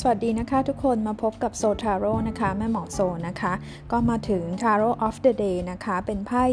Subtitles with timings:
[0.00, 3.52] สวัสดีนะคะทุกคนมาพบกับโซทาโร่นะคะแม่หมอโซนะคะ
[3.92, 6.44] ก็มาถึง Tarot of the Day นะคะ เป็นไพ่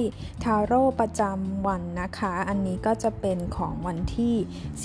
[0.43, 4.35] ทาโร่ประจำวันนะคะ อันนี้ก็จะเป็นของวันที่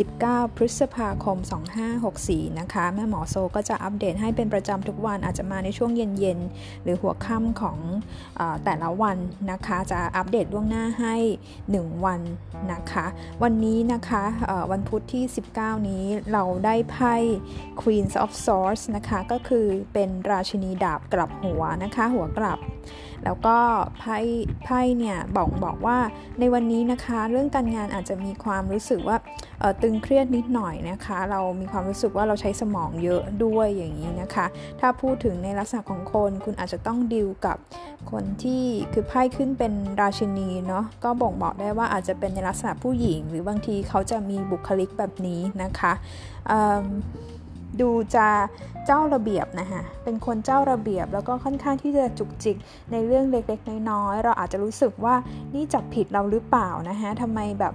[0.02, 1.38] 19 พฤษภาคม
[1.98, 7.78] 2564 นะคะ แม่หมอโซก็จะอัปเดตให้เป็นประจำทุกวันอาจจะมาในช่วงเย็นๆ หรือหัวค่ำของ
[8.38, 9.16] อแต่ละวัน
[9.50, 11.16] นะคะ จะอัปเดตล่วงหน้าให้
[11.60, 12.20] 1 วัน
[12.72, 13.06] นะคะ
[13.42, 14.24] วันนี้นะคะ
[14.72, 15.24] วันพุธที่
[15.56, 17.14] 19 นี้เราได้ไพ่
[17.80, 22.58] Queen of Swords นะคะก็คือเป็นราชินีดาบกลับหัวนะคะ หัวกลับ
[23.24, 23.56] แล้วก็
[23.98, 24.18] ไพ่
[24.64, 25.98] ไพ่เนี่ยบอกบอกว่า
[26.38, 29.16] ในวันนี้นะคะ เรื่องการงานอาจจะมีความรู้สึกว่า
[29.82, 34.46] ตึงเครียดนิดหน่อยนะคะ เรามีความรู้สึกว่าเราใช้สมองเยอะด้วยอย่างนี้นะคะ
[34.80, 37.56] ถ้าพูดถึงในลักษณะของคนคุณอาจจะต้องดิวกับ
[38.10, 45.92] คนที่คือไพ่ขึ้นเป็นราชินีเนาะก็บ่งบอกได้ว่าอาจจะเป็นในลักษณะผู้หญิง หรือบางทีเขาจะมีบุคลิกแบบนี้นะคะ
[47.80, 48.28] ดูจะ
[48.86, 52.56] เจ้าระเบียบนะคะเป็นคนเจ้าระเบียบแล้วก็ค่อนข้างที่จะจุกจิก
[52.92, 55.14] ในเรื่องเล็กๆ น้อยๆ เราอาจจะรู้สึกว่า
[55.54, 57.74] นี่จับผิดเราหรือเปล่านะคะทำไมแบบ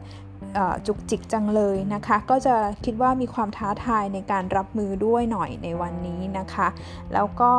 [0.87, 6.67] จุกจิกจังเลยนะคะ ก็จะคิดว่ามีความท้าทายในการรับมือด้วยหน่อยในวันนี้นะคะ
[7.13, 7.51] แล้วก็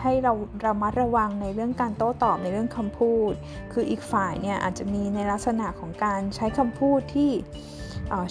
[0.00, 0.32] ให้เรา
[0.66, 3.32] ระมัดระวังในเรื่องการโต้ตอบในเรื่องคำพูด
[3.72, 7.30] คืออีกฝ่ายเนี่ยอาจจะมีในลักษณะของการใช้คำพูดที่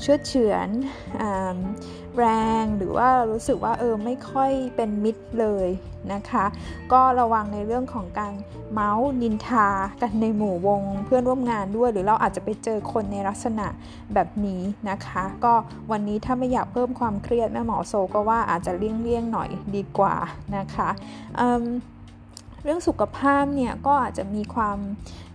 [0.01, 0.69] เชื่อเฉือน
[2.19, 2.27] แร
[2.61, 5.67] งหรือว่ารู้สึกว่าเออไม่ค่อยเป็นมิตรเลย
[6.13, 6.45] นะคะ
[6.91, 8.33] ก็ระวังในเรื่องของการ
[8.73, 9.67] เมาส์นินทา
[10.01, 13.67] กันในหมู่วงเพื่อนร่วมงานด้วย หรือเราอาจจะไปเจอคนในลักษณะ
[14.13, 15.53] แบบนี้นะคะ ก็
[15.91, 20.15] วันนี้ถ้าไม่อยากเพิ่มความเครียดแม่หมอโซก็ว่าอาจจะเลี่ยงๆหน่อยดีกว่า
[20.57, 20.89] นะคะ
[22.63, 24.77] เรื่องสุขภาพเนี่ยก็อาจจะมีความ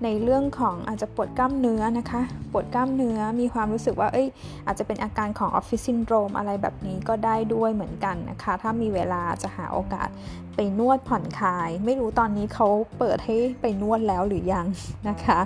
[0.04, 2.22] ในเรื่องของอาจจะปวดกล้ามเนื้อนะคะ
[2.52, 4.28] ปวดกล้ามเนื้อมีความรู้สึกว่าเอ้ย
[4.66, 10.08] อาจจะเป็นอาการของออฟฟิศซินโดรมอะไรแบบนี้ก็ได้ด้วยเหมือนกันนะคะ ถ้ามีเวลาจะหาโอกาส
[10.56, 14.66] ไปนวดผ่อนคลาย ไม่รู้ตอนนี้เขาเปิดให้ไปนวดแล้วหรือยัง
[15.08, 15.38] นะคะ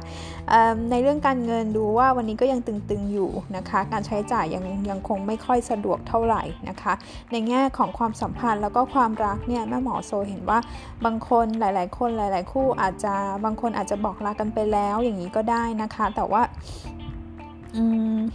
[0.91, 6.93] ในเรื่องการเงินดูว่าวันนี้ก็ยังตึงๆอยู่นะคะ การใช้จ่ายยังยังคงไม่ค่อยสะดวกเท่าไหร่นะคะ
[7.33, 10.59] ในแง่ของความสัมพันธ์แล้วก็ความรักเนี่ยแม่หมอโซเห็นว่า
[11.05, 13.15] บางคนหลาย ๆ คนหลาย ๆ คู่อาจจะ
[13.45, 16.43] บางคนอาจจะบอกลากันไปแล้วอย่างนี้ก็ได้นะคะ แต่ว่า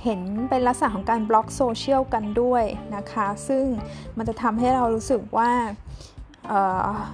[0.03, 2.63] เห็นเป็นลักษณะของการบล็อกโซเชียลกันด้วย
[2.95, 3.65] นะคะ ซึ่ง
[4.17, 5.51] มันจะทำให้เรารู้สึกว่า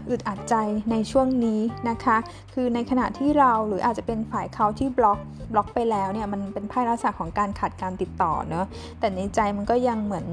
[0.09, 0.56] อึดอัดใจ
[0.91, 2.17] ในช่วงนี้นะคะ
[2.53, 5.19] คือในขณะที่เราหรืออาจจะเป็นฝ่ายเขาที่บล็อก
[5.53, 8.66] บล็อกไปแล้วเนี่ยมันเป็นไพ่ลักษณะของการขาดการติดต่อเนอะ
[9.00, 10.28] แต่ในใจมันก็ยังเหมือน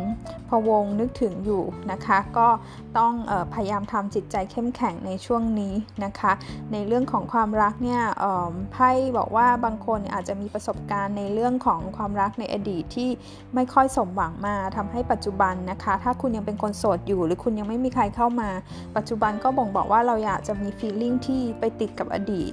[0.48, 2.48] พวงนึกถึงอยู่นะคะ ก็
[2.98, 5.74] ต้องออพยายามทำจิตใจเข้มแข็งในช่วงนี้
[6.04, 6.32] นะคะ
[6.72, 8.02] ในเรื่องของความรักเนี่ย
[8.72, 13.10] ไพ่บอกว่าบางคนอาจจะมีประสบการณ์ในเรื่องของความรักในอดีตที่
[13.54, 18.50] ไม่ค่อยสมหวังมาทำให้ปัจจุบันนะคะ ถ้าคุณยังเป็นคนโสดอยู่ หรือคุณยังไม่มีใครเข้ามา
[18.96, 22.52] ปัจจุบันก็บ่งบอกว่าเราอยากจะมีฟีลลิ่งที่ไปติดกับอดีต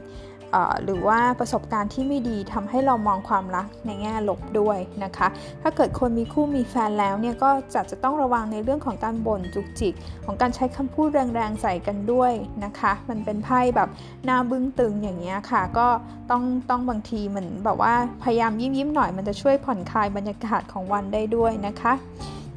[0.83, 5.27] หรือว่าประสบการณ์ที่ไม่ดีทำให้เรามองความรักในแง่ลบด้วยนะคะ
[5.61, 9.93] ถ้าเกิดคนมีคู่มีแฟนแล้วเนี่ยก็จะจะต้องระวังในเรื่องของการบ่นจุกจิก
[10.25, 12.31] ของการใช้คำพูดแรงๆใส่กันด้วย
[12.63, 13.89] นะคะ มันเป็นไพ่แบบ
[14.25, 15.87] หน้าบึ้งตึงอย่างเงี้ยค่ะ ก็
[16.31, 17.93] ต้องต้องบางทีเหมือนแบบว่า
[18.23, 21.93] พยายามยิ้มยิ้มหน่อยมันจะช่วยผ่อนคลายบรรยากาศของวันได้ด้วยนะคะ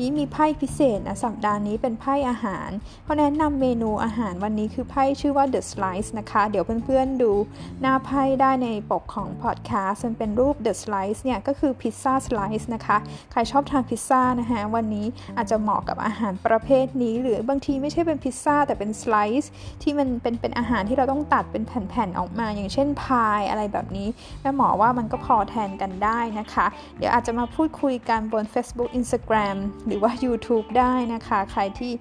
[0.01, 2.71] นี้มีไพ่พิเศษนะสัปดาห์นี้เป็นไพ่อาหาร
[3.05, 7.33] เขาแนะนำเมนูอาหารวันนี้คือไพ่ชื่อว่า The Slice นะคะ เดี๋ยวเพื่อนๆดู
[7.81, 12.97] หน้าไพ่ได้ในปกของพอดแคสต์มันเป็นรูป The Slice เนี่ย ก็คือพิซซ่าสไลซ์นะคะ
[13.33, 19.51] ใครชอบทานพิซซ่านะคะวันนี้อาจจะเหมาะกับอาหารประเภทนี้ หรือบางทีไม่ใช่เป็นพิซซ่าแต่เป็นสไลซ์
[19.83, 24.09] ที่มันเป็นเป็นอาหารที่เราต้องตัดเป็นแผ่นๆออกมา อย่างเช่นพายอะไรแบบนี้
[24.41, 26.67] แม่หมอว่ามันก็พอแทนกันได้นะคะ
[26.99, 31.93] เดี๋ยวอาจจะมาพูดคุยกันบน Facebook Instagram หรือว่า YouTube ได้นะคะ ใครที่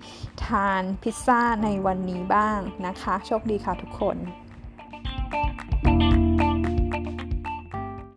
[0.45, 4.17] ทานพิซซ่าในวันนี้บ้างนะคะ โชคดีค่ะทุกคน